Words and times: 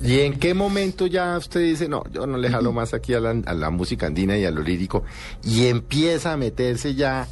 ¿Y 0.00 0.20
en 0.20 0.38
qué 0.38 0.54
momento 0.54 1.08
ya 1.08 1.36
usted 1.36 1.60
dice, 1.60 1.88
no, 1.88 2.04
yo 2.12 2.24
no 2.24 2.38
le 2.38 2.48
jalo 2.48 2.72
más 2.72 2.94
aquí 2.94 3.14
a 3.14 3.20
la, 3.20 3.30
a 3.30 3.52
la 3.52 3.70
música 3.70 4.06
andina 4.06 4.38
y 4.38 4.44
a 4.44 4.50
lo 4.52 4.62
lírico, 4.62 5.02
y 5.42 5.66
empieza 5.66 6.32
a 6.32 6.36
meterse 6.36 6.94
ya 6.94 7.26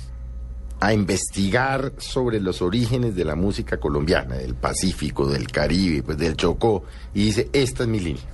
a 0.81 0.93
investigar 0.93 1.93
sobre 1.99 2.41
los 2.41 2.63
orígenes 2.63 3.15
de 3.15 3.25
la 3.25 3.37
música 3.37 3.79
colombiana, 3.79 4.35
del 4.35 4.57
Pacífico, 4.57 5.29
del 5.29 5.47
Caribe, 5.47 6.03
pues 6.03 6.19
del 6.19 6.37
Chocó, 6.37 6.83
y 7.15 7.27
dice, 7.27 7.49
esta 7.53 7.85
es 7.85 7.89
mi 7.89 8.01
línea? 8.01 8.25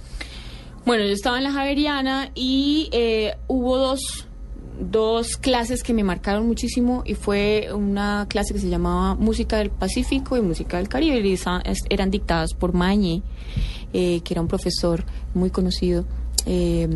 Bueno, 0.87 1.05
yo 1.05 1.12
estaba 1.12 1.37
en 1.37 1.45
la 1.45 1.53
Javeriana 1.53 2.30
y 2.35 2.89
eh, 2.93 3.37
hubo 3.49 3.77
dos, 3.77 4.27
dos 4.80 5.37
clases 5.37 5.83
que 5.83 5.93
me 5.93 6.05
marcaron 6.05 6.46
muchísimo 6.46 7.03
y 7.05 7.14
fue 7.14 7.69
una 7.73 8.25
clase 8.30 8.55
que 8.55 8.61
se 8.61 8.71
llamaba 8.71 9.14
Música 9.14 9.59
del 9.59 9.69
Pacífico 9.69 10.39
y 10.39 10.41
Música 10.41 10.79
del 10.79 10.89
Caribe 10.89 11.21
y 11.21 11.39
eran 11.91 12.11
dictadas 12.11 12.55
por 12.55 12.73
Mañe, 12.73 13.23
eh, 13.93 14.20
que 14.22 14.34
era 14.34 14.40
un 14.40 14.48
profesor 14.48 15.04
muy 15.34 15.50
conocido. 15.50 16.04
eh, 16.46 16.89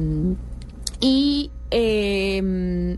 y 1.00 1.50
eh, 1.70 2.96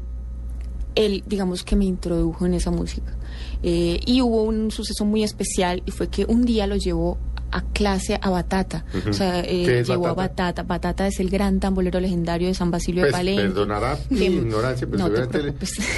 él, 0.95 1.23
digamos 1.27 1.62
que 1.62 1.77
me 1.77 1.84
introdujo 1.84 2.46
en 2.46 2.54
esa 2.54 2.70
música. 2.70 3.16
Eh, 3.62 4.00
y 4.04 4.20
hubo 4.20 4.42
un 4.42 4.70
suceso 4.70 5.04
muy 5.04 5.23
especial 5.23 5.82
y 5.87 5.90
fue 5.90 6.09
que 6.09 6.24
un 6.24 6.45
día 6.45 6.66
lo 6.66 6.76
llevó 6.76 7.18
a 7.51 7.62
clase 7.73 8.19
a 8.20 8.30
Batata. 8.30 8.84
O 9.09 9.12
sea, 9.12 9.41
eh, 9.41 9.62
¿Qué 9.65 9.80
es 9.80 9.88
llevó 9.88 10.09
a 10.09 10.15
Batata? 10.15 10.62
Batata. 10.62 11.07
Es 11.07 11.20
el 11.20 11.30
gran 11.30 11.61
tambolero 11.61 12.01
legendario 12.01 12.48
de 12.48 12.55
San 12.55 12.71
Basilio 12.71 13.02
Pues, 13.02 13.12
de 13.12 13.19
Palenque. 13.19 13.43
perdonará 13.43 13.98
mi 14.11 14.24
ignorancia, 14.27 14.87
pero 14.91 15.09
no 15.09 15.27
te 15.29 15.43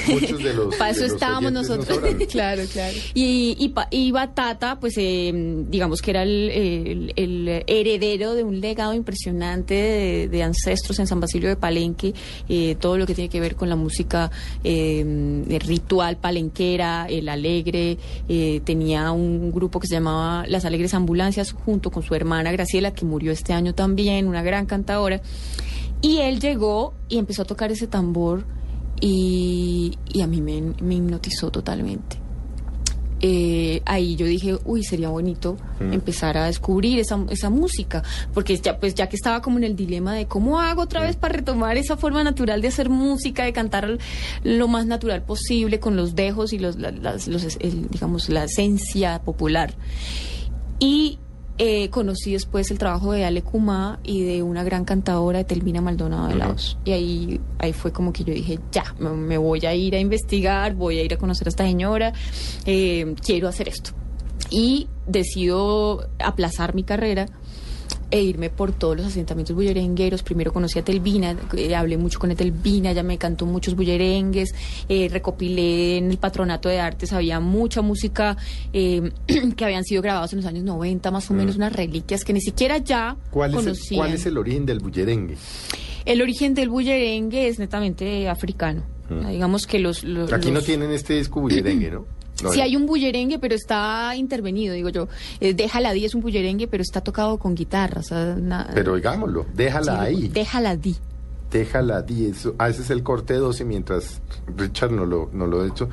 muchos 0.08 0.38
de 0.42 0.54
los 0.54 0.74
Para 0.78 0.90
eso 0.90 1.04
estábamos 1.04 1.52
no 1.52 1.60
nosotros. 1.62 1.98
claro, 2.30 2.62
claro. 2.72 2.96
Y, 3.14 3.56
y, 3.58 3.74
y 3.90 4.10
Batata, 4.12 4.78
pues 4.80 4.94
eh, 4.96 5.32
digamos 5.68 6.00
que 6.02 6.10
era 6.10 6.22
el, 6.22 6.50
el- 6.50 7.12
el 7.16 7.64
heredero 7.66 8.34
de 8.34 8.44
un 8.44 8.60
legado 8.60 8.94
impresionante 8.94 9.74
de, 9.74 10.28
de 10.28 10.42
ancestros 10.42 10.98
en 10.98 11.06
San 11.06 11.20
Basilio 11.20 11.48
de 11.48 11.56
Palenque, 11.56 12.14
eh, 12.48 12.76
todo 12.80 12.96
lo 12.98 13.06
que 13.06 13.14
tiene 13.14 13.28
que 13.28 13.40
ver 13.40 13.56
con 13.56 13.68
la 13.68 13.76
música 13.76 14.30
eh, 14.64 15.44
ritual 15.66 16.16
palenquera, 16.18 17.06
el 17.08 17.28
alegre, 17.28 17.98
tenía 18.64 19.12
un 19.12 19.50
grupo 19.52 19.80
que 19.80 19.86
se 19.86 19.94
llamaba 19.94 20.44
Las 20.48 20.64
Alegres 20.64 20.94
Ambulancias 20.94 21.39
junto 21.52 21.90
con 21.90 22.02
su 22.02 22.14
hermana 22.14 22.52
Graciela, 22.52 22.92
que 22.92 23.04
murió 23.04 23.32
este 23.32 23.52
año 23.52 23.74
también, 23.74 24.26
una 24.28 24.42
gran 24.42 24.66
cantadora. 24.66 25.20
Y 26.02 26.18
él 26.18 26.40
llegó 26.40 26.94
y 27.08 27.18
empezó 27.18 27.42
a 27.42 27.44
tocar 27.44 27.70
ese 27.72 27.86
tambor 27.86 28.44
y, 29.00 29.98
y 30.12 30.20
a 30.22 30.26
mí 30.26 30.40
me, 30.40 30.60
me 30.82 30.94
hipnotizó 30.94 31.50
totalmente. 31.50 32.18
Eh, 33.22 33.82
ahí 33.84 34.16
yo 34.16 34.24
dije, 34.24 34.56
uy, 34.64 34.82
sería 34.82 35.10
bonito 35.10 35.58
empezar 35.78 36.38
a 36.38 36.46
descubrir 36.46 36.98
esa, 37.00 37.22
esa 37.28 37.50
música, 37.50 38.02
porque 38.32 38.56
ya, 38.56 38.78
pues, 38.80 38.94
ya 38.94 39.10
que 39.10 39.16
estaba 39.16 39.42
como 39.42 39.58
en 39.58 39.64
el 39.64 39.76
dilema 39.76 40.14
de 40.14 40.24
cómo 40.26 40.58
hago 40.58 40.80
otra 40.80 41.02
vez 41.02 41.16
para 41.16 41.34
retomar 41.34 41.76
esa 41.76 41.98
forma 41.98 42.24
natural 42.24 42.62
de 42.62 42.68
hacer 42.68 42.88
música, 42.88 43.44
de 43.44 43.52
cantar 43.52 43.98
lo 44.42 44.68
más 44.68 44.86
natural 44.86 45.22
posible 45.22 45.80
con 45.80 45.96
los 45.96 46.14
dejos 46.14 46.54
y 46.54 46.58
los, 46.58 46.76
la- 46.76 46.92
las- 46.92 47.28
los, 47.28 47.44
el, 47.60 47.88
digamos, 47.90 48.30
la 48.30 48.44
esencia 48.44 49.20
popular. 49.22 49.74
Y 50.78 51.18
eh, 51.62 51.90
conocí 51.90 52.32
después 52.32 52.70
el 52.70 52.78
trabajo 52.78 53.12
de 53.12 53.26
Ale 53.26 53.42
Kumá 53.42 54.00
y 54.02 54.22
de 54.22 54.42
una 54.42 54.64
gran 54.64 54.86
cantadora, 54.86 55.36
de 55.36 55.44
Telvina 55.44 55.82
Maldonado 55.82 56.28
de 56.28 56.36
Laos. 56.36 56.78
Y 56.86 56.92
ahí, 56.92 57.40
ahí 57.58 57.74
fue 57.74 57.92
como 57.92 58.14
que 58.14 58.24
yo 58.24 58.32
dije, 58.32 58.58
ya, 58.72 58.94
me, 58.98 59.10
me 59.10 59.36
voy 59.36 59.66
a 59.66 59.74
ir 59.74 59.94
a 59.94 59.98
investigar, 59.98 60.74
voy 60.74 60.98
a 60.98 61.02
ir 61.02 61.12
a 61.12 61.18
conocer 61.18 61.48
a 61.48 61.50
esta 61.50 61.66
señora, 61.66 62.14
eh, 62.64 63.14
quiero 63.22 63.46
hacer 63.46 63.68
esto. 63.68 63.90
Y 64.48 64.88
decido 65.06 66.08
aplazar 66.18 66.74
mi 66.74 66.82
carrera 66.82 67.26
e 68.10 68.22
irme 68.22 68.50
por 68.50 68.72
todos 68.72 68.96
los 68.96 69.06
asentamientos 69.06 69.54
bullerengueros. 69.54 70.22
Primero 70.22 70.52
conocí 70.52 70.78
a 70.78 70.84
Telvina, 70.84 71.36
eh, 71.56 71.74
hablé 71.74 71.96
mucho 71.96 72.18
con 72.18 72.34
Telvina, 72.34 72.90
ella 72.90 73.02
me 73.02 73.18
cantó 73.18 73.46
muchos 73.46 73.74
bullerengues, 73.74 74.54
eh, 74.88 75.08
recopilé 75.10 75.98
en 75.98 76.10
el 76.10 76.18
patronato 76.18 76.68
de 76.68 76.80
artes, 76.80 77.12
había 77.12 77.40
mucha 77.40 77.82
música 77.82 78.36
eh, 78.72 79.10
que 79.56 79.64
habían 79.64 79.84
sido 79.84 80.02
grabados 80.02 80.32
en 80.32 80.38
los 80.38 80.46
años 80.46 80.64
90, 80.64 81.10
más 81.10 81.30
o 81.30 81.34
menos 81.34 81.56
unas 81.56 81.72
reliquias 81.72 82.24
que 82.24 82.32
ni 82.32 82.40
siquiera 82.40 82.78
ya 82.78 83.16
¿Cuál 83.30 83.52
es, 83.52 83.58
el, 83.58 83.64
conocían. 83.64 83.98
¿Cuál 83.98 84.12
es 84.14 84.26
el 84.26 84.38
origen 84.38 84.66
del 84.66 84.80
bullerengue? 84.80 85.36
El 86.04 86.22
origen 86.22 86.54
del 86.54 86.68
bullerengue 86.68 87.48
es 87.48 87.58
netamente 87.58 88.28
africano. 88.28 88.82
Digamos 89.28 89.66
que 89.66 89.80
los... 89.80 90.04
los 90.04 90.32
Aquí 90.32 90.52
no 90.52 90.62
tienen 90.62 90.92
este 90.92 91.14
disco 91.14 91.40
bullerengue, 91.40 91.90
¿no? 91.90 92.06
No, 92.42 92.52
Sí 92.52 92.60
hay 92.60 92.76
un 92.76 92.86
bullerengue, 92.86 93.38
pero 93.38 93.54
está 93.54 94.14
intervenido, 94.16 94.74
digo 94.74 94.88
yo. 94.88 95.08
Eh, 95.40 95.54
Déjala 95.54 95.92
di 95.92 96.04
es 96.04 96.14
un 96.14 96.20
bullerengue, 96.22 96.66
pero 96.68 96.82
está 96.82 97.00
tocado 97.00 97.38
con 97.38 97.54
guitarra. 97.54 98.00
o 98.00 98.02
sea, 98.02 98.34
na- 98.36 98.70
Pero 98.74 98.92
oigámoslo, 98.94 99.46
déjala 99.54 99.92
Sí, 99.92 99.98
ahí. 100.06 100.28
Déjala 100.28 100.76
di. 100.76 100.96
Déjala, 101.50 102.02
di 102.02 102.26
eso. 102.26 102.54
Ah, 102.58 102.68
ese 102.68 102.82
es 102.82 102.90
el 102.90 103.02
corte 103.02 103.34
12 103.34 103.64
mientras 103.64 104.22
Richard 104.56 104.92
no 104.92 105.04
lo, 105.04 105.30
no 105.32 105.46
lo 105.48 105.62
ha 105.62 105.66
hecho. 105.66 105.88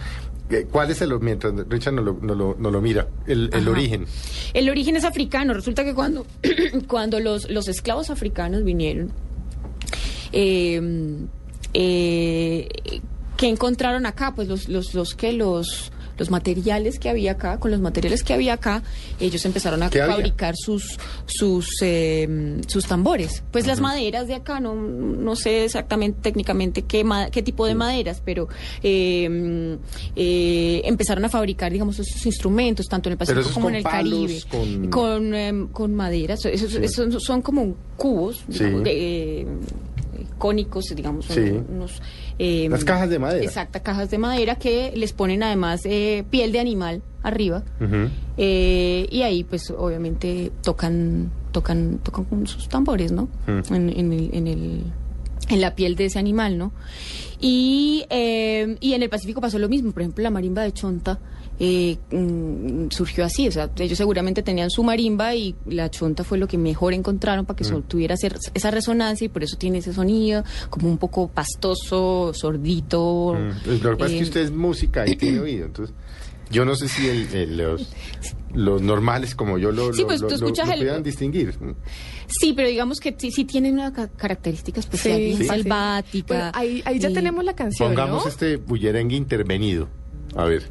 Eh, 0.52 0.68
¿Cuál 0.72 0.92
es 0.92 1.02
el, 1.02 1.20
mientras 1.20 1.52
Richard 1.68 1.94
no 1.96 2.02
lo, 2.04 2.18
no 2.22 2.36
lo, 2.36 2.56
no 2.60 2.70
lo 2.72 2.80
mira? 2.80 3.08
El, 3.26 3.50
el 3.52 3.68
origen. 3.68 4.06
El 4.54 4.70
origen 4.70 4.96
es 4.96 5.04
africano. 5.04 5.54
Resulta 5.56 5.84
que 5.84 5.94
cuando, 5.96 6.26
cuando 6.88 7.20
los, 7.20 7.50
los 7.50 7.68
esclavos 7.68 8.10
africanos 8.12 8.64
vinieron, 8.64 9.12
eh, 10.32 11.26
eh, 11.74 12.68
¿qué 13.36 13.48
encontraron 13.50 14.06
acá? 14.06 14.34
Pues 14.36 14.48
los, 14.48 14.70
los, 14.70 14.94
los 14.94 15.16
que 15.16 15.34
los 15.34 15.92
los 16.18 16.30
materiales 16.30 17.00
que 17.00 17.10
había 17.10 17.34
acá, 17.34 17.60
con 17.60 17.72
los 17.72 17.80
materiales 17.80 18.24
que 18.24 18.34
había 18.34 18.54
acá, 18.54 18.84
ellos 19.20 19.46
empezaron 19.46 19.84
a 19.84 19.90
fabricar 19.90 20.56
sus 20.58 20.98
sus 21.26 21.68
eh, 21.82 22.60
sus 22.68 22.86
tambores. 22.86 23.44
Pues 23.52 23.68
las 23.68 23.80
maderas 23.80 24.28
de 24.28 24.36
acá, 24.36 24.60
no, 24.60 24.76
no 24.76 25.36
sé 25.36 25.66
exactamente 25.66 26.20
técnicamente 26.22 26.82
qué, 26.84 27.06
qué 27.32 27.42
tipo 27.44 27.66
de 27.66 27.76
maderas, 27.76 28.22
pero 28.24 28.48
eh, 28.84 29.78
eh, 30.16 30.82
empezaron 30.86 31.26
a 31.26 31.30
fabricar, 31.30 31.72
digamos, 31.72 32.00
esos 32.00 32.26
instrumentos, 32.26 32.88
tanto 32.88 33.10
en 33.10 33.14
el 33.14 33.18
Pacífico 33.18 33.50
como 33.54 33.70
en 33.70 33.76
el 33.76 33.84
palos, 33.84 34.46
Caribe. 34.46 34.90
con- 34.90 35.08
Con, 35.08 35.34
em, 35.36 35.68
con 35.68 35.94
maderas. 35.96 36.44
Esos, 36.46 36.72
Sí. 36.72 36.80
esos 36.82 37.24
son 37.24 37.42
como 37.42 37.76
cubos, 37.96 38.38
Sí. 38.50 38.64
digamos, 38.64 38.84
de, 38.84 39.42
eh, 39.42 39.48
cónicos, 40.38 40.86
digamos, 40.96 41.26
Sí. 41.26 41.40
unos... 41.42 42.02
em, 42.40 42.72
Las 42.72 42.84
cajas 42.84 43.10
de 43.10 43.20
madera. 43.20 43.44
Exacta, 43.44 43.80
cajas 43.82 44.10
de 44.12 44.18
madera 44.18 44.56
que 44.56 44.94
les 44.96 45.14
ponen 45.14 45.44
además 45.44 45.82
eh, 45.86 46.24
piel 46.30 46.52
de 46.52 46.60
animal 46.60 47.02
arriba. 47.24 47.64
Eh, 48.38 49.08
y 49.12 49.22
ahí, 49.24 49.44
pues, 49.44 49.72
obviamente 49.72 50.52
tocan, 50.64 51.32
tocan, 51.52 52.00
tocan 52.04 52.24
con 52.26 52.48
sus 52.48 52.70
tambores, 52.70 53.12
¿no? 53.12 53.28
Mm. 53.48 53.74
En, 53.74 53.90
en 53.90 54.14
el, 54.14 54.30
en 54.34 54.48
el- 54.48 54.84
en 55.50 55.62
la 55.62 55.76
piel 55.76 55.96
de 55.96 56.06
ese 56.06 56.20
animal, 56.20 56.58
¿no? 56.58 56.72
Y, 57.40 58.06
eh, 58.10 58.78
y 58.80 58.94
en 58.94 59.04
el 59.04 59.10
Pacífico 59.10 59.42
pasó 59.42 59.60
lo 59.60 59.70
mismo. 59.70 59.92
Por 59.92 60.02
ejemplo, 60.02 60.24
la 60.24 60.32
marimba 60.32 60.64
de 60.64 60.74
Chonta 60.74 61.20
eh, 61.60 61.98
mm, 62.12 62.90
surgió 62.90 63.26
así. 63.26 63.48
O 63.48 63.52
sea, 63.52 63.70
ellos 63.78 63.98
seguramente 63.98 64.44
tenían 64.44 64.70
su 64.70 64.84
marimba 64.84 65.36
y 65.36 65.56
la 65.66 65.90
Chonta 65.90 66.24
fue 66.24 66.38
lo 66.38 66.48
que 66.48 66.58
mejor 66.58 66.94
encontraron 66.94 67.46
para 67.46 67.58
que 67.58 67.64
Mm. 67.64 67.84
tuviera 67.84 68.16
esa 68.54 68.72
resonancia 68.72 69.26
y 69.26 69.30
por 69.30 69.44
eso 69.44 69.58
tiene 69.58 69.80
ese 69.80 69.94
sonido 69.94 70.44
como 70.70 70.88
un 70.90 70.98
poco 70.98 71.28
pastoso, 71.28 72.34
sordito. 72.34 73.36
Mm. 73.36 73.84
Lo 73.84 73.92
que 73.92 73.98
pasa 73.98 74.06
es 74.06 74.12
eh, 74.14 74.18
que 74.18 74.24
usted 74.24 74.42
es 74.42 74.52
música 74.52 75.08
y 75.08 75.16
tiene 75.16 75.40
oído, 75.40 75.66
entonces 75.66 75.96
yo 76.50 76.66
no 76.66 76.76
sé 76.76 76.88
si 76.88 77.08
el- 77.08 77.34
el- 77.34 77.58
los, 77.58 77.90
los 78.54 78.82
normales 78.82 79.36
como 79.36 79.58
yo 79.58 79.72
lo, 79.72 79.94
Sí, 79.94 80.02
lo- 80.02 80.08
pues, 80.08 80.22
lo- 80.22 80.28
tú 80.28 80.32
lo- 80.38 80.46
escuchas 80.48 80.68
lo 80.68 80.74
el- 80.74 80.80
pudieran 80.80 81.04
distinguir. 81.04 81.54
Sí, 82.28 82.54
pero 82.54 82.68
digamos 82.68 83.00
que 83.00 83.16
sí, 83.18 83.32
sí 83.32 83.46
tienen 83.46 83.74
una 83.74 83.94
ca- 83.94 84.08
característica 84.10 84.80
especial, 84.80 85.18
Sí, 85.18 85.24
bien 85.26 85.38
sí. 85.38 85.46
selvática. 85.46 86.28
Bueno, 86.36 86.52
ahí, 86.54 86.82
ahí 86.86 87.00
ya 87.00 87.10
y- 87.10 87.14
tenemos 87.14 87.44
la 87.46 87.56
canción, 87.56 87.90
Pongamos 87.90 88.24
¿no? 88.26 88.30
este 88.30 88.58
bullerengue 88.58 89.16
intervenido. 89.16 89.88
A 90.36 90.44
ver. 90.46 90.64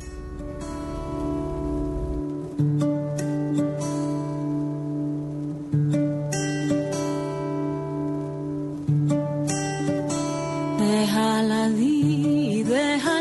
Déjala 10.78 11.68
di, 11.70 12.62
déjala 12.62 13.15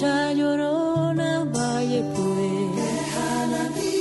muchacha 0.00 0.32
llorona, 0.32 1.44
vaya 1.52 2.02
pues, 2.14 2.70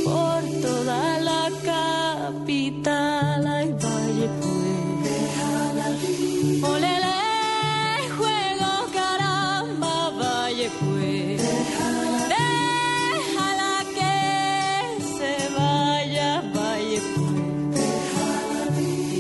por 0.06 0.42
toda 0.62 1.20
la 1.20 1.50
capital, 1.66 3.48
ay, 3.48 3.74
vaya 3.74 4.30
pues, 4.40 5.10
olele, 6.64 7.20
juego 8.18 8.72
caramba, 8.94 9.96
vaya 10.12 10.70
pues, 10.80 11.42
déjala 12.32 13.74
que 13.98 14.16
se 15.18 15.34
vaya, 15.58 16.30
vaya 16.56 17.02
pues, 17.16 17.84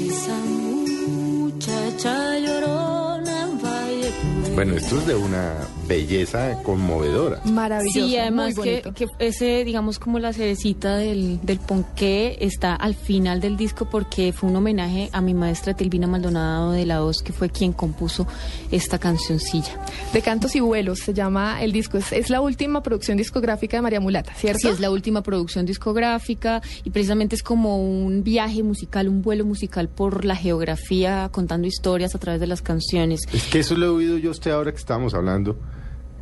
esa 0.07 0.37
muchacha 0.45 2.15
llorona, 2.39 3.37
vaya 3.61 4.09
pues. 4.21 4.55
Bueno, 4.55 4.71
esto 4.77 4.97
es 4.99 5.05
de 5.07 5.15
una 5.15 5.43
belleza 5.89 6.61
conmovedora. 6.63 7.41
Maravilloso. 7.43 8.07
Sí, 8.07 8.15
además 8.15 8.55
que 8.55 8.83
ese, 9.17 9.65
digamos, 9.65 9.99
como 9.99 10.19
la 10.19 10.31
cerecita 10.31 10.95
del, 10.95 11.39
del 11.41 11.59
ponqué 11.59 12.37
está 12.39 12.75
al 12.75 12.95
final 12.95 13.41
del 13.41 13.57
disco 13.57 13.89
porque 13.89 14.31
fue 14.31 14.49
un 14.49 14.55
homenaje 14.55 15.09
a 15.11 15.19
mi 15.19 15.33
maestra 15.33 15.73
Tilvina 15.73 16.07
Maldonado 16.07 16.71
de 16.71 16.85
la 16.85 17.01
voz, 17.01 17.21
que 17.23 17.33
fue 17.33 17.49
quien 17.49 17.73
compuso 17.73 18.27
esta 18.71 18.99
cancioncilla. 18.99 19.83
De 20.13 20.21
Cantos 20.21 20.55
y 20.55 20.59
Vuelos 20.59 20.99
se 20.99 21.13
llama 21.13 21.61
el 21.61 21.71
disco. 21.71 21.97
Es, 21.97 22.13
es 22.13 22.29
la 22.29 22.39
última 22.39 22.83
producción 22.83 23.17
discográfica 23.17 23.77
de 23.77 23.81
María 23.81 23.99
Mulata, 23.99 24.33
¿cierto? 24.35 24.59
Sí, 24.59 24.67
es 24.67 24.79
la 24.79 24.91
última 24.91 25.23
producción 25.23 25.65
discográfica 25.65 26.61
y 26.83 26.91
precisamente 26.91 27.35
es 27.35 27.43
como 27.43 27.83
un 27.83 28.23
viaje 28.23 28.61
musical, 28.61 29.09
un 29.09 29.23
vuelo 29.23 29.43
musical 29.43 29.89
por 29.89 30.23
la 30.23 30.35
geografía, 30.35 31.29
contando 31.31 31.67
historias 31.67 32.13
a 32.13 32.19
través 32.19 32.39
de 32.39 32.47
las 32.47 32.61
canciones. 32.61 33.21
Es 33.33 33.45
que 33.45 33.59
eso 33.59 33.75
lo 33.75 33.87
he 33.87 33.89
oído 33.89 34.17
yo 34.17 34.29
a 34.29 34.31
usted 34.31 34.51
ahora 34.51 34.71
que 34.71 34.77
estábamos 34.77 35.15
hablando, 35.15 35.57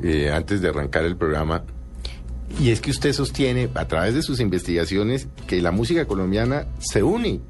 eh, 0.03 0.31
antes 0.31 0.61
de 0.61 0.69
arrancar 0.69 1.05
el 1.05 1.15
programa. 1.17 1.63
Y 2.61 2.69
es 2.69 2.79
que 2.81 2.91
usted 2.91 3.11
sostiene, 3.13 3.69
a 3.75 3.85
través 3.87 4.13
de 4.15 4.21
sus 4.21 4.39
investigaciones, 4.39 5.27
que 5.47 5.61
la 5.61 5.71
música 5.71 6.05
colombiana 6.05 6.65
se 6.79 7.03
une. 7.03 7.41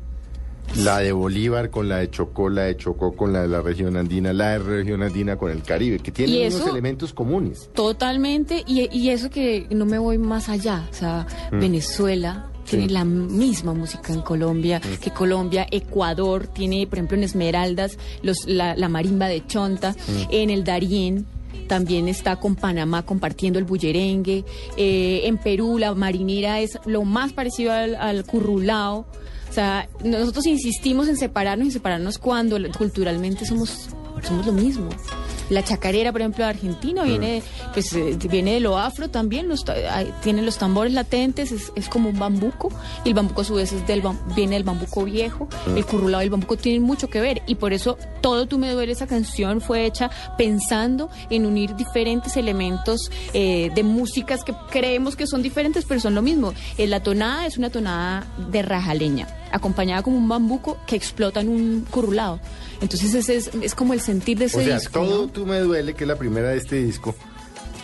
La 0.75 0.97
de 0.99 1.13
Bolívar 1.13 1.69
con 1.69 1.87
la 1.87 1.97
de 1.99 2.09
Chocó, 2.09 2.49
la 2.49 2.63
de 2.63 2.75
Chocó 2.75 3.13
con 3.15 3.31
la 3.31 3.43
de 3.43 3.47
la 3.47 3.61
región 3.61 3.95
andina, 3.95 4.33
la 4.33 4.49
de 4.51 4.59
región 4.59 5.01
andina 5.01 5.37
con 5.37 5.49
el 5.49 5.61
Caribe, 5.63 5.99
que 5.99 6.09
¿Y 6.09 6.13
tienen 6.13 6.47
unos 6.47 6.55
eso? 6.61 6.69
elementos 6.71 7.13
comunes. 7.13 7.69
Totalmente, 7.73 8.63
y, 8.67 8.89
y 8.91 9.09
eso 9.11 9.29
que 9.29 9.65
no 9.69 9.85
me 9.85 9.97
voy 9.97 10.17
más 10.17 10.49
allá, 10.49 10.85
o 10.91 10.93
sea, 10.93 11.25
Venezuela 11.53 12.47
tiene 12.65 12.85
Mm. 12.85 12.87
Sí. 12.89 12.91
Mm. 12.91 12.91
la 12.93 13.05
misma 13.05 13.73
música 13.73 14.11
en 14.11 14.21
Colombia 14.21 14.81
que 15.01 15.11
Colombia, 15.11 15.65
Ecuador 15.71 16.47
tiene, 16.47 16.85
por 16.85 16.97
ejemplo, 16.97 17.15
en 17.17 17.23
Esmeraldas, 17.23 17.97
los, 18.23 18.45
la, 18.45 18.75
la 18.75 18.89
marimba 18.89 19.27
de 19.29 19.45
Chonta, 19.47 19.91
Mm. 19.93 20.21
en 20.31 20.49
el 20.49 20.65
Darién 20.65 21.25
también 21.67 22.07
está 22.07 22.37
con 22.37 22.55
Panamá 22.55 23.03
compartiendo 23.03 23.59
el 23.59 23.65
bullerengue, 23.65 24.43
eh, 24.77 25.21
en 25.25 25.37
Perú 25.37 25.77
la 25.77 25.93
marinera 25.93 26.59
es 26.59 26.77
lo 26.85 27.03
más 27.03 27.33
parecido 27.33 27.71
al, 27.71 27.95
al 27.95 28.25
currulao. 28.25 29.05
O 29.49 29.53
sea, 29.53 29.89
nosotros 30.03 30.45
insistimos 30.45 31.07
en 31.07 31.17
separarnos 31.17 31.67
y 31.69 31.71
separarnos 31.71 32.17
cuando 32.17 32.57
culturalmente 32.77 33.45
somos, 33.45 33.89
somos 34.21 34.45
lo 34.45 34.53
mismo. 34.53 34.89
La 35.49 35.63
chacarera, 35.63 36.11
por 36.11 36.21
ejemplo, 36.21 36.45
argentino 36.45 37.03
viene, 37.03 37.41
pues, 37.73 37.93
eh, 37.93 38.17
viene 38.29 38.53
de 38.55 38.59
lo 38.59 38.77
afro 38.77 39.09
también, 39.09 39.47
los, 39.47 39.63
ta- 39.63 39.73
hay- 39.95 40.13
tiene 40.21 40.41
los 40.41 40.57
tambores 40.57 40.93
latentes, 40.93 41.51
es, 41.51 41.71
es 41.75 41.87
como 41.89 42.09
un 42.09 42.19
bambuco, 42.19 42.69
y 43.05 43.09
el 43.09 43.13
bambuco 43.13 43.41
a 43.41 43.43
su 43.45 43.53
vez 43.55 43.71
es 43.71 43.85
del, 43.87 44.01
viene 44.35 44.55
del 44.55 44.63
bambuco 44.63 45.05
viejo, 45.05 45.47
el 45.75 45.85
currulado 45.85 46.23
y 46.23 46.25
el 46.25 46.29
bambuco 46.31 46.57
tienen 46.57 46.81
mucho 46.83 47.09
que 47.09 47.21
ver, 47.21 47.41
y 47.47 47.55
por 47.55 47.71
eso 47.73 47.97
Todo 48.21 48.45
Tú 48.47 48.57
Me 48.57 48.71
Duele, 48.71 48.91
esa 48.91 49.07
canción 49.07 49.61
fue 49.61 49.85
hecha 49.85 50.09
pensando 50.37 51.09
en 51.29 51.45
unir 51.45 51.75
diferentes 51.75 52.35
elementos 52.37 53.09
eh, 53.33 53.71
de 53.73 53.83
músicas 53.83 54.43
que 54.43 54.53
creemos 54.69 55.15
que 55.15 55.27
son 55.27 55.41
diferentes, 55.41 55.85
pero 55.85 55.99
son 56.01 56.15
lo 56.15 56.21
mismo. 56.21 56.53
Eh, 56.77 56.87
la 56.87 57.01
tonada 57.01 57.45
es 57.45 57.57
una 57.57 57.69
tonada 57.69 58.25
de 58.51 58.61
rajaleña, 58.63 59.27
acompañada 59.51 60.01
como 60.03 60.17
un 60.17 60.27
bambuco 60.29 60.77
que 60.87 60.95
explota 60.95 61.41
en 61.41 61.49
un 61.49 61.85
currulado. 61.89 62.39
Entonces 62.81 63.13
ese 63.13 63.35
es, 63.37 63.51
es 63.61 63.75
como 63.75 63.93
el 63.93 64.01
sentir 64.01 64.37
de 64.37 64.45
ese 64.45 64.59
O 64.59 64.63
sea, 64.63 64.75
disco. 64.79 64.99
todo 64.99 65.21
¿no? 65.25 65.27
tú 65.31 65.45
me 65.45 65.59
duele, 65.59 65.93
que 65.93 66.03
es 66.03 66.07
la 66.07 66.15
primera 66.17 66.49
de 66.49 66.57
este 66.57 66.75
disco, 66.83 67.15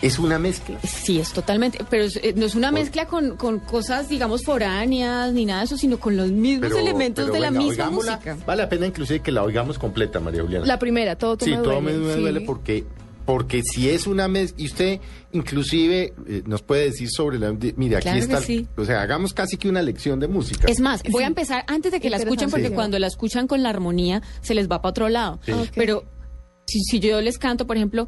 es 0.01 0.19
una 0.19 0.37
mezcla. 0.37 0.77
Sí, 0.83 1.19
es 1.19 1.31
totalmente, 1.31 1.79
pero 1.89 2.03
es- 2.03 2.17
eh, 2.17 2.33
no 2.35 2.45
es 2.45 2.55
una 2.55 2.71
mezcla 2.71 3.05
con, 3.07 3.37
con 3.37 3.59
cosas, 3.59 4.09
digamos, 4.09 4.43
foráneas 4.43 5.31
ni 5.33 5.45
nada 5.45 5.59
de 5.61 5.65
eso, 5.65 5.77
sino 5.77 5.97
con 5.99 6.17
los 6.17 6.29
mismos 6.31 6.67
Pero- 6.69 6.79
elementos 6.79 7.23
pero 7.25 7.33
de 7.33 7.39
la 7.39 7.51
misma 7.51 7.89
música. 7.89 8.37
Vale 8.45 8.63
la 8.63 8.69
pena 8.69 8.85
inclusive 8.85 9.21
que 9.21 9.31
la 9.31 9.43
oigamos 9.43 9.79
completa, 9.79 10.19
María 10.19 10.41
Juliana. 10.43 10.65
La 10.65 10.77
primera, 10.77 11.15
todo 11.17 11.37
tú 11.37 11.45
sí, 11.45 11.51
me 11.51 11.57
todo 11.57 11.79
duele. 11.81 11.97
me, 11.97 12.05
me 12.05 12.13
sí. 12.15 12.19
duele 12.19 12.41
porque 12.41 12.83
porque 13.25 13.61
si 13.63 13.89
es 13.89 14.05
una 14.07 14.27
mezcla 14.27 14.61
y 14.63 14.65
usted 14.67 14.99
inclusive 15.31 16.13
eh, 16.27 16.43
nos 16.45 16.61
puede 16.61 16.85
decir 16.85 17.09
sobre 17.09 17.39
la 17.39 17.51
de- 17.51 17.73
mire 17.77 17.95
aquí 17.97 18.03
Claro 18.03 18.17
que 18.17 18.23
está 18.23 18.41
sí. 18.41 18.67
o 18.77 18.85
sea 18.85 19.01
hagamos 19.01 19.33
casi 19.33 19.57
que 19.57 19.67
una 19.69 19.81
lección 19.81 20.19
de 20.19 20.27
música 20.27 20.67
Es 20.67 20.79
más, 20.79 21.01
voy 21.09 21.23
a 21.23 21.27
empezar 21.27 21.63
antes 21.67 21.91
de 21.91 21.99
que 21.99 22.09
la 22.09 22.17
escuchen, 22.17 22.49
porque 22.49 22.71
cuando 22.71 22.99
la 22.99 23.07
escuchan 23.07 23.47
con 23.47 23.63
la 23.63 23.69
armonía 23.69 24.21
se 24.41 24.53
les 24.53 24.65
va 24.69 24.81
para 24.81 24.89
otro 24.91 25.09
lado. 25.09 25.39
Sí. 25.45 25.51
Ok. 25.51 25.69
Pero 25.75 26.03
si, 26.67 26.79
si 26.81 26.99
yo 26.99 27.19
les 27.21 27.37
canto, 27.37 27.65
por 27.67 27.77
ejemplo, 27.77 28.07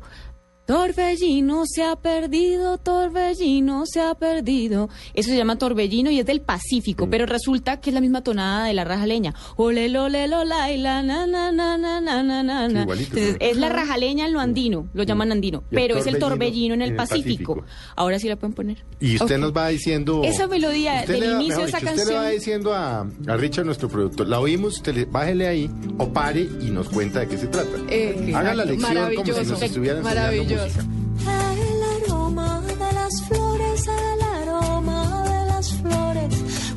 Torbellino 0.66 1.64
se 1.68 1.84
ha 1.84 1.96
perdido, 1.96 2.78
Torbellino 2.80 3.84
se 3.86 4.02
ha 4.02 4.16
perdido. 4.16 4.90
Eso 5.14 5.30
se 5.30 5.38
llama 5.38 5.58
Torbellino 5.58 6.10
y 6.10 6.20
es 6.20 6.26
del 6.26 6.42
Mm. 6.42 6.46
Pacífico, 6.46 7.10
pero 7.10 7.26
resulta 7.26 7.80
que 7.82 7.90
es 7.90 7.94
la 7.94 8.02
misma 8.02 8.24
tonada 8.24 8.66
de 8.66 8.74
la 8.74 8.84
raja 8.84 9.06
leña. 9.06 9.34
Ole, 9.58 9.90
lole, 9.90 10.28
lola, 10.28 10.72
y 10.72 10.78
la, 10.78 11.02
na, 11.04 11.26
na, 11.28 11.52
na, 11.52 11.78
na, 11.78 12.00
na, 12.02 12.24
na, 12.24 12.44
na, 12.44 12.82
igualito, 12.82 13.18
Entonces, 13.18 13.38
es 13.40 13.58
la 13.58 13.70
raja 13.70 13.98
leña 13.98 14.26
en 14.26 14.34
lo 14.34 14.40
andino, 14.40 14.88
lo 14.94 15.04
llaman 15.04 15.32
andino, 15.32 15.64
pero 15.70 15.98
es 15.98 16.08
el 16.08 16.18
torbellino 16.20 16.74
en 16.74 16.82
el, 16.82 16.88
en 16.90 16.92
el 16.94 16.98
Pacífico. 16.98 17.56
Pacífico. 17.58 17.66
Ahora 17.96 18.20
sí 18.20 18.28
la 18.28 18.36
pueden 18.36 18.54
poner. 18.54 18.84
y 19.00 19.16
usted 19.16 19.38
nos 19.38 19.56
va 19.56 19.68
diciendo 19.70 20.22
Esa 20.24 20.48
melodía 20.48 21.04
del 21.06 21.20
le 21.20 21.26
inicio 21.34 21.58
de 21.60 21.64
esa 21.66 21.80
dicho, 21.80 21.92
usted 21.92 22.06
le 22.08 22.14
va 22.14 22.20
canción. 22.22 22.32
diciendo 22.32 22.74
a, 22.74 23.02
a 23.28 23.38
Richard 23.38 23.66
nuestro 23.66 23.88
productor 23.90 24.28
la 24.28 24.40
oímos 24.40 24.76
usted 24.78 24.94
le, 24.96 25.06
bájele 25.06 25.48
ahí 25.48 25.70
o 25.98 26.08
pare 26.10 26.42
y 26.62 26.70
nos 26.72 26.90
cuenta 26.90 27.20
de 27.22 27.28
qué 27.28 27.38
se 27.38 27.48
trata 27.48 27.70
Eh, 27.90 28.32
haga 28.36 28.54
la 28.56 28.66
lección 28.66 28.96
como 29.16 29.34
si 29.34 29.46
nos 29.46 29.62
estuvieran 29.62 30.06
enseñando 30.06 30.55
Maravilloso. 30.56 30.80
El 31.28 32.08
aroma 32.08 32.62
de 32.62 32.94
las 32.94 33.22
flores, 33.24 33.88
el 33.88 34.22
aroma 34.42 35.24
de 35.24 35.46
las 35.48 35.72
flores, 35.74 36.34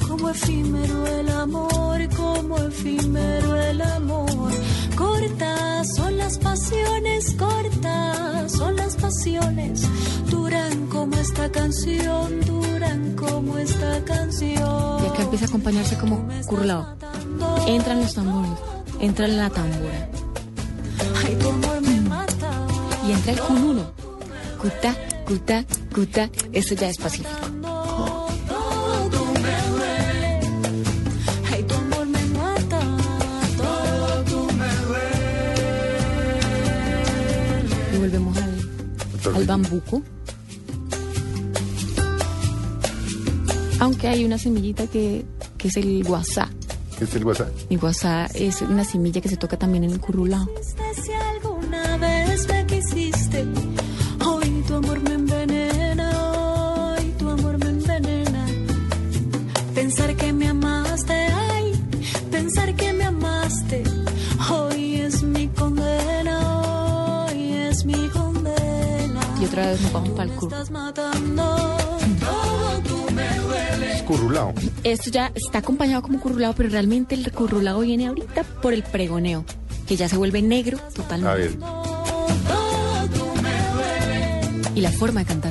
como 0.09 0.31
efímero 0.31 1.07
el 1.07 1.29
amor, 1.29 2.09
como 2.17 2.57
efímero 2.59 3.57
el 3.57 3.81
amor. 3.81 4.53
Cortas 4.97 5.95
son 5.95 6.19
las 6.19 6.39
pasiones, 6.39 7.35
cortas 7.39 8.53
son 8.53 8.77
las 8.77 8.97
pasiones, 8.97 9.87
duran 10.29 10.87
como 10.89 11.17
esta 11.17 11.51
canción, 11.51 12.41
duran 12.41 13.15
como 13.15 13.59
esta 13.59 14.05
canción. 14.05 15.05
Y 15.05 15.07
acá 15.07 15.23
empieza 15.23 15.45
a 15.45 15.49
acompañarse 15.49 15.97
como 15.99 16.27
curlado. 16.47 16.97
Entran 17.69 18.01
los 18.01 18.15
tambores, 18.15 18.51
entra 19.01 19.29
la 19.29 19.51
tambora 19.51 20.09
Ay, 21.25 21.37
mata. 21.37 21.78
Y 23.09 23.13
entra 23.13 23.33
el 23.33 23.41
cununo. 23.41 23.91
Cuta, 24.61 24.95
cuta, 25.25 25.65
cuta. 25.95 26.31
Eso 26.53 26.75
ya 26.75 26.89
es 26.91 26.99
pacífico. 26.99 27.31
Y 37.95 37.99
volvemos 37.99 38.37
al, 38.37 39.37
al 39.37 39.45
bambuco. 39.47 40.03
Aunque 43.81 44.09
hay 44.09 44.25
una 44.25 44.37
semillita 44.37 44.87
que, 44.89 45.25
que 45.57 45.69
es 45.69 45.77
el 45.77 46.05
guasá. 46.05 46.51
es 47.01 47.15
el 47.15 47.25
WhatsApp 47.25 47.49
El 47.71 47.79
guasá 47.79 48.27
es 48.35 48.61
una 48.63 48.85
semilla 48.85 49.21
que 49.21 49.29
se 49.29 49.37
toca 49.37 49.57
también 49.57 49.85
en 49.85 49.93
el 49.93 50.01
currulao. 50.01 50.49
Otra 69.59 69.71
vez 69.73 69.81
nos 69.81 69.93
vamos 69.93 70.11
para 70.11 70.31
el 70.31 70.37
curro. 70.37 70.57
Es 73.83 74.03
currulao 74.03 74.55
Esto 74.85 75.11
ya 75.11 75.33
está 75.35 75.59
acompañado 75.59 76.03
como 76.03 76.21
currulao, 76.21 76.55
pero 76.55 76.69
realmente 76.69 77.15
el 77.15 77.31
currulao 77.33 77.81
viene 77.81 78.07
ahorita 78.07 78.45
por 78.63 78.73
el 78.73 78.83
pregoneo, 78.83 79.45
que 79.87 79.97
ya 79.97 80.09
se 80.09 80.17
vuelve 80.17 80.43
negro 80.43 80.79
totalmente. 80.95 81.31
a 81.31 81.35
ver. 81.35 81.57
Y 84.75 84.81
la 84.81 84.93
forma 84.93 85.21
de 85.21 85.27
cantar 85.27 85.48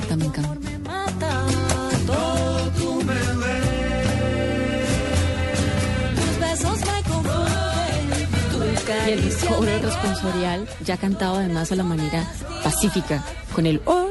Y 9.08 9.10
el 9.10 9.34
cobro 9.48 9.78
responsorial, 9.78 10.68
ya 10.84 10.98
cantado 10.98 11.36
además 11.36 11.72
a 11.72 11.76
la 11.76 11.82
manera 11.82 12.30
pacífica, 12.62 13.24
con 13.54 13.64
el 13.64 13.80
oh, 13.86 14.06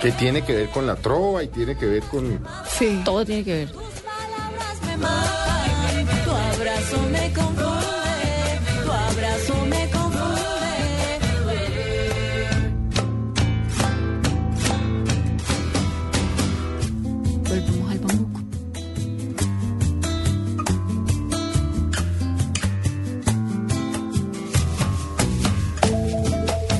Que 0.00 0.12
tiene 0.12 0.44
que 0.44 0.54
ver 0.54 0.68
con 0.68 0.86
la 0.86 0.94
trova 0.94 1.42
y 1.42 1.48
tiene 1.48 1.76
que 1.76 1.86
ver 1.86 2.02
con... 2.04 2.46
Sí. 2.68 3.02
Todo 3.04 3.24
tiene 3.24 3.42
que 3.42 3.54
ver. 3.54 3.72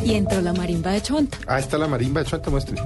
Y 0.09 0.15
entró 0.15 0.41
la 0.41 0.53
marimba 0.55 0.93
de 0.93 1.03
Chonta. 1.03 1.37
Ah, 1.47 1.59
está 1.59 1.77
la 1.77 1.87
marimba 1.87 2.23
de 2.23 2.31
Chonta, 2.31 2.49
muestre. 2.50 2.77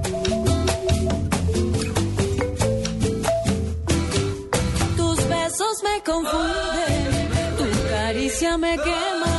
Tus 4.97 5.17
besos 5.27 5.75
me 5.83 6.01
confunden, 6.03 7.29
tu 7.57 7.89
caricia 7.89 8.57
me 8.57 8.75
quema, 8.77 9.35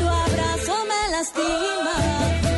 tu 0.00 0.06
abrazo 0.08 0.74
me 0.90 1.10
lastima, 1.14 1.96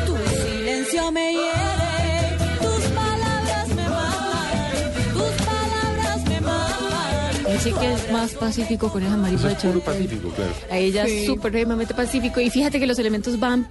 tu 0.05 0.15
silencio 0.41 1.11
me 1.11 1.31
hiere, 1.33 2.37
tus 2.61 2.83
palabras 2.99 3.67
me 3.69 3.89
matan, 3.89 5.13
tus 5.13 5.33
palabras 5.45 6.25
me 6.29 6.41
matan. 6.41 7.45
Él 7.47 7.59
sí 7.59 7.71
que 7.73 7.93
es 7.93 8.11
más 8.11 8.31
pacífico 8.33 8.89
con 8.91 9.03
esa 9.03 9.17
marimba 9.17 9.47
de 9.47 9.53
es 9.53 9.59
puro 9.59 9.73
Chonta. 9.73 9.91
pacífico, 9.91 10.29
claro. 10.29 10.51
A 10.69 10.77
ella 10.77 11.05
Sí. 11.05 11.17
es 11.19 11.25
supremamente 11.27 11.93
pacífico. 11.93 12.39
Y 12.39 12.49
fíjate 12.49 12.79
que 12.79 12.87
los 12.87 12.97
elementos 12.99 13.39
van, 13.39 13.67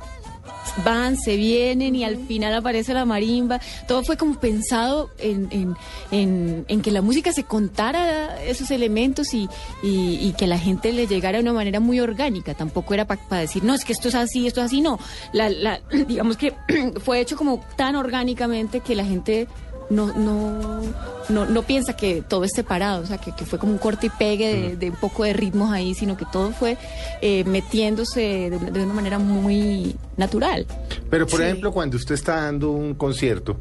van, 0.85 1.17
se 1.17 1.37
vienen 1.37 1.95
y 1.97 2.05
al 2.05 2.17
final 2.27 2.55
aparece 2.55 2.95
la 2.95 3.05
marimba. 3.05 3.61
Todo 3.87 4.03
fue 4.03 4.17
como 4.17 4.39
pensado 4.39 5.11
en, 5.19 5.49
en, 5.51 5.77
en, 6.11 6.65
en 6.69 6.83
que 6.83 6.91
la 6.91 7.03
música 7.03 7.33
se 7.33 7.45
contara 7.45 8.43
esos 8.43 8.71
elementos 8.71 9.35
y, 9.35 9.49
y, 9.83 10.19
y 10.21 10.35
que 10.37 10.47
la 10.47 10.59
gente 10.59 10.93
le 10.93 11.07
llegara 11.07 11.39
de 11.39 11.43
una 11.43 11.53
manera 11.53 11.81
muy 11.81 12.01
orgánica. 12.01 12.55
Tampoco 12.55 12.95
era 12.95 13.07
para 13.07 13.41
decir, 13.41 13.65
no, 13.65 13.75
es 13.75 13.85
que 13.85 13.93
esto 13.93 14.09
es 14.09 14.15
así, 14.15 14.47
esto 14.47 14.61
es 14.61 14.67
así. 14.67 14.81
No, 14.81 14.99
la, 15.33 15.49
la, 15.49 15.81
digamos 16.09 16.37
que 16.37 16.55
fue 17.05 17.21
hecho 17.21 17.37
como 17.37 17.65
tan 17.77 17.97
orgánicamente 17.97 18.81
que 18.81 18.95
la 18.95 19.05
gente 19.05 19.49
no, 19.91 20.07
no, 20.15 20.81
no, 21.29 21.45
no 21.47 21.63
piensa 21.63 21.95
que 21.95 22.23
todo 22.23 22.45
es 22.45 22.53
separado, 22.55 23.03
o 23.03 23.07
sea, 23.07 23.19
que, 23.19 23.33
que 23.33 23.45
fue 23.45 23.59
como 23.59 23.73
un 23.73 23.79
corte 23.79 24.07
y 24.07 24.11
pegue 24.11 24.55
de, 24.55 24.77
de 24.77 24.91
un 24.91 24.97
poco 24.97 25.25
de 25.25 25.33
ritmos 25.33 25.71
ahí, 25.73 25.95
sino 25.95 26.17
que 26.17 26.25
todo 26.33 26.53
fue 26.53 26.79
eh, 27.21 27.45
metiéndose 27.45 28.51
de, 28.51 28.57
una- 28.57 28.71
de 28.71 28.85
una 28.85 28.95
manera 28.95 29.19
muy 29.19 29.97
natural. 30.17 30.67
Pero, 31.11 31.27
por 31.27 31.41
Sí. 31.41 31.45
ejemplo, 31.47 31.73
cuando 31.73 31.97
usted 31.97 32.15
está 32.15 32.37
dando 32.37 32.71
un 32.71 32.95
concierto, 32.95 33.57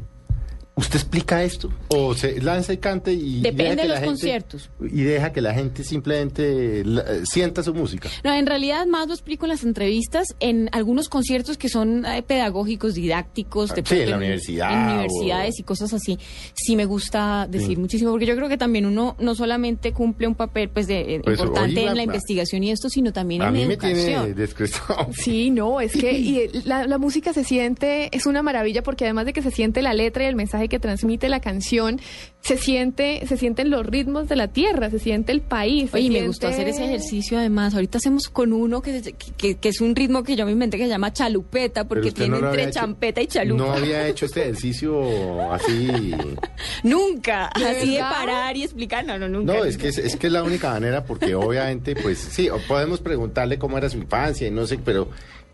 ¿usted 0.76 0.96
explica 0.96 1.42
esto? 1.42 1.70
¿O 1.88 2.14
se 2.14 2.40
lanza 2.40 2.72
y 2.72 2.78
cante 2.78 3.12
y 3.12 3.40
Depende 3.42 3.64
deja 3.64 3.76
que 3.76 3.82
de 3.82 3.88
la 3.88 3.94
los 3.94 3.98
gente- 4.00 4.06
conciertos. 4.10 4.70
Y 4.80 5.02
deja 5.02 5.32
que 5.32 5.40
la 5.40 5.52
gente 5.54 5.84
simplemente 5.84 6.84
la- 6.84 7.02
eh, 7.02 7.20
sienta 7.24 7.62
su 7.62 7.74
música? 7.74 8.08
No, 8.24 8.32
en 8.34 8.46
realidad 8.46 8.86
más 8.86 9.06
lo 9.08 9.14
explico 9.14 9.44
en 9.46 9.50
las 9.50 9.64
entrevistas, 9.64 10.26
en 10.40 10.68
algunos 10.72 11.08
conciertos 11.08 11.58
que 11.58 11.68
son 11.68 12.04
eh, 12.06 12.22
pedagógicos, 12.22 12.94
didácticos, 12.94 13.74
de 13.74 13.80
Ah, 13.82 13.84
sí, 13.86 14.00
en 14.00 14.10
la 14.10 14.16
universidad 14.16 14.72
en 14.72 14.78
o- 14.88 14.92
universidades 14.94 15.58
y 15.58 15.62
cosas 15.62 15.92
así. 15.92 16.18
Sí 16.54 16.76
me 16.76 16.84
gusta 16.84 17.46
decir 17.50 17.68
Sí. 17.70 17.76
muchísimo, 17.76 18.10
porque 18.10 18.26
yo 18.26 18.36
creo 18.36 18.48
que 18.48 18.56
también 18.58 18.86
uno 18.86 19.16
no 19.18 19.34
solamente 19.34 19.92
cumple 19.92 20.26
un 20.26 20.34
papel 20.34 20.68
pues 20.70 20.86
de 20.86 21.16
eh, 21.16 21.20
Pues, 21.22 21.38
importante 21.38 21.84
en 21.84 21.96
la 21.96 22.02
investigación 22.02 22.64
y 22.64 22.70
esto, 22.70 22.88
sino 22.88 23.12
también 23.12 23.42
A 23.42 23.48
en 23.48 23.52
mí 23.52 23.66
me 23.66 23.74
educación. 23.74 24.24
tiene 24.24 24.34
descrestado. 24.34 25.08
Sí, 25.12 25.50
no, 25.50 25.80
es 25.80 25.92
que 25.92 26.12
y 26.12 26.48
la, 26.64 26.86
la 26.86 26.98
música 26.98 27.32
se 27.32 27.44
siente, 27.44 28.08
es 28.16 28.26
una 28.26 28.42
maravilla 28.42 28.82
porque 28.82 29.04
además 29.04 29.26
de 29.26 29.32
que 29.32 29.42
se 29.42 29.50
siente 29.50 29.82
la 29.82 29.92
letra 29.94 30.24
y 30.24 30.26
el 30.26 30.36
mensaje 30.36 30.59
que 30.68 30.78
transmite 30.78 31.28
la 31.28 31.40
canción, 31.40 32.00
se 32.40 32.56
siente, 32.56 33.26
se 33.26 33.36
sienten 33.36 33.70
los 33.70 33.84
ritmos 33.86 34.28
de 34.28 34.36
la 34.36 34.48
tierra, 34.48 34.90
se 34.90 34.98
siente 34.98 35.32
el 35.32 35.40
país. 35.42 35.90
Oye, 35.92 36.04
y 36.04 36.08
me 36.08 36.14
siente- 36.14 36.26
gustó 36.28 36.48
hacer 36.48 36.68
ese 36.68 36.84
ejercicio 36.84 37.38
además. 37.38 37.74
Ahorita 37.74 37.98
hacemos 37.98 38.28
con 38.28 38.52
uno 38.52 38.80
que, 38.82 39.14
que, 39.36 39.56
que 39.56 39.68
es 39.68 39.80
un 39.80 39.94
ritmo 39.94 40.22
que 40.22 40.36
yo 40.36 40.46
me 40.46 40.52
inventé 40.52 40.76
que 40.78 40.84
se 40.84 40.88
llama 40.90 41.12
chalupeta, 41.12 41.84
porque 41.86 42.12
tiene 42.12 42.40
no 42.40 42.46
entre 42.48 42.62
hecho- 42.64 42.72
champeta 42.80 43.20
y 43.20 43.26
chalupa. 43.26 43.64
No 43.64 43.72
había 43.72 44.06
hecho 44.08 44.26
este 44.26 44.42
ejercicio 44.42 45.52
así. 45.52 45.88
Nunca, 46.82 47.50
¿De 47.58 47.66
así 47.68 47.94
de 47.94 48.00
parar 48.00 48.56
y 48.56 48.62
explicar, 48.64 49.04
no, 49.04 49.18
no, 49.18 49.28
nunca. 49.28 49.52
No, 49.52 49.64
es 49.64 49.76
que 49.76 49.88
es, 49.88 49.98
es 49.98 50.16
que 50.16 50.26
es 50.28 50.32
la 50.32 50.42
única 50.42 50.70
manera, 50.70 51.04
porque 51.04 51.34
obviamente, 51.34 51.94
pues 51.94 52.18
sí, 52.18 52.48
podemos 52.68 53.00
preguntarle 53.00 53.58
cómo 53.58 53.78
era 53.78 53.88
su 53.88 53.98
infancia 53.98 54.46
y 54.46 54.50
no 54.50 54.66
sé, 54.66 54.78
pero, 54.84 55.08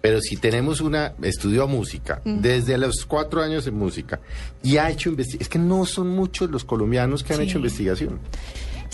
pero 0.06 0.20
si 0.20 0.36
tenemos 0.36 0.80
una, 0.80 1.14
estudió 1.22 1.66
música, 1.66 2.22
desde 2.24 2.78
los 2.78 3.04
cuatro 3.06 3.42
años 3.42 3.66
en 3.66 3.74
música, 3.74 4.20
y 4.62 4.76
ha 4.76 4.88
hecho 4.88 5.08
investigación, 5.10 5.42
es 5.42 5.48
que 5.48 5.58
no 5.58 5.84
son 5.84 6.06
muchos 6.10 6.48
los 6.48 6.62
colombianos 6.62 7.24
que 7.24 7.32
han 7.32 7.40
Sí. 7.40 7.46
hecho 7.46 7.58
investigación, 7.58 8.20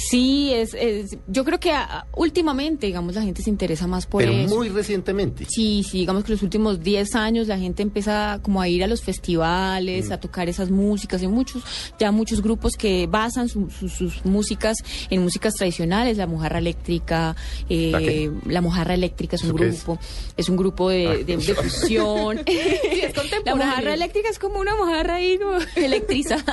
Sí, 0.09 0.53
es, 0.55 0.75
es- 0.75 1.17
yo 1.29 1.45
creo 1.45 1.59
que 1.61 1.73
ah, 1.73 2.07
últimamente, 2.17 2.87
digamos, 2.87 3.15
la 3.15 3.23
gente 3.23 3.43
se 3.43 3.51
interesa 3.51 3.87
más 3.87 4.07
por 4.07 4.23
pero 4.23 4.33
eso. 4.33 4.55
muy 4.55 4.69
recientemente. 4.69 5.47
Sí, 5.49 5.85
sí, 5.89 5.99
digamos 6.01 6.25
que 6.25 6.33
los 6.33 6.43
últimos 6.43 6.81
10 6.83 7.15
años 7.15 7.47
la 7.49 7.59
gente 7.59 7.83
empieza 7.83 8.41
como 8.43 8.61
a 8.61 8.69
ir 8.69 8.83
a 8.85 8.87
los 8.87 9.03
festivales, 9.03 10.09
Mm. 10.09 10.13
a 10.13 10.21
tocar 10.21 10.49
esas 10.49 10.71
músicas. 10.71 11.23
Hay 11.23 11.29
muchos, 11.29 11.63
ya 11.99 12.11
muchos 12.13 12.43
grupos 12.43 12.77
que 12.77 13.07
basan 13.07 13.49
su- 13.49 13.71
su- 13.71 13.89
sus 13.89 14.25
músicas 14.25 14.77
en 15.11 15.23
músicas 15.23 15.55
tradicionales. 15.55 16.17
La 16.17 16.27
Mojarra 16.27 16.59
Eléctrica, 16.59 17.37
eh, 17.69 18.31
¿La 18.47 18.61
Mojarra 18.61 18.95
Eléctrica 18.95 19.37
es 19.37 19.45
un 19.45 19.53
grupo, 19.53 19.99
es? 20.37 20.49
un 20.49 20.57
grupo 20.57 20.91
de, 20.91 21.07
Ah. 21.09 21.13
de- 21.25 21.37
de 21.37 21.55
fusión. 21.55 22.41
es 22.47 23.13
la 23.45 23.55
mojarra 23.55 23.95
eléctrica 23.95 24.29
es 24.29 24.39
como 24.39 24.59
una 24.61 24.77
mojarra 24.77 25.17
ahí 25.17 25.39
como 25.39 25.57
electrizada. 25.77 26.45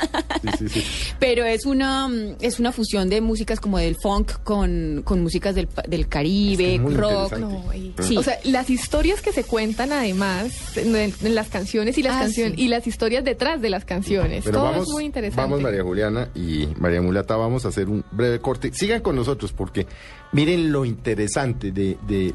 Sí, 0.41 0.49
sí, 0.59 0.69
sí. 0.69 0.83
Pero 1.19 1.45
es 1.45 1.65
una 1.65 2.09
es 2.41 2.59
una 2.59 2.71
fusión 2.71 3.09
de 3.09 3.21
músicas 3.39 3.59
como 3.61 3.77
del 3.77 3.95
funk 3.95 4.33
con, 4.43 5.01
con 5.05 5.23
músicas 5.23 5.55
del, 5.55 5.67
pa- 5.67 5.83
del 5.87 6.09
Caribe, 6.09 6.75
Es 6.75 6.81
rock. 6.93 7.31
interesante. 7.31 7.39
No, 7.39 7.73
y- 7.73 7.93
Sí. 8.01 8.17
O 8.17 8.23
sea, 8.23 8.37
las 8.43 8.69
historias 8.69 9.21
que 9.21 9.31
se 9.31 9.45
cuentan 9.45 9.93
además 9.93 10.75
en, 10.77 10.93
en 10.95 11.35
las 11.35 11.47
canciones 11.47 11.97
y 11.97 12.03
las 12.03 12.15
Ah, 12.17 12.19
canciones 12.23 12.55
sí. 12.57 12.63
y 12.63 12.67
las 12.67 12.85
historias 12.85 13.23
detrás 13.23 13.61
de 13.61 13.69
las 13.69 13.85
canciones. 13.85 14.43
Pero 14.43 14.57
Todo 14.57 14.71
vamos, 14.71 14.87
es 14.87 14.93
muy 14.93 15.05
interesante. 15.05 15.41
vamos 15.41 15.61
María 15.61 15.83
Juliana 15.83 16.27
y 16.35 16.67
María 16.77 17.01
Mulata, 17.01 17.37
vamos 17.37 17.63
a 17.65 17.69
hacer 17.69 17.87
un 17.87 18.03
breve 18.11 18.39
corte. 18.41 18.71
Sigan 18.73 18.99
con 19.01 19.15
nosotros 19.15 19.53
porque 19.53 19.87
miren 20.33 20.73
lo 20.73 20.83
interesante 20.83 21.71
de, 21.71 21.97
de, 22.07 22.33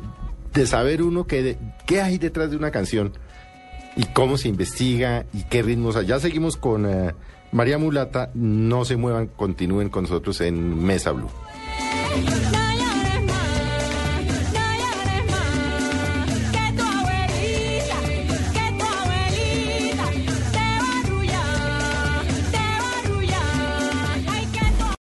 de 0.55 0.67
saber 0.67 1.03
uno 1.03 1.27
que 1.27 1.43
de- 1.43 1.59
qué 1.87 2.01
hay 2.01 2.17
detrás 2.17 2.51
de 2.51 2.57
una 2.57 2.71
canción 2.71 3.13
y 3.95 4.05
cómo 4.07 4.39
se 4.39 4.49
investiga 4.49 5.27
y 5.35 5.43
qué 5.45 5.63
ritmos 5.63 5.97
hay. 5.97 6.07
Ya 6.07 6.19
seguimos 6.19 6.57
con 6.57 6.87
eh, 6.87 7.13
María 7.55 7.79
Mulata, 7.79 8.33
no 8.35 8.85
se 8.85 8.97
muevan, 8.97 9.29
continúen 9.29 9.89
con 9.89 10.03
nosotros 10.03 10.41
en 10.41 10.85
Mesa 10.85 11.13
Blue. 11.13 11.31